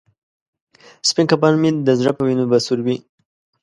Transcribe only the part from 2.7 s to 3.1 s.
وي.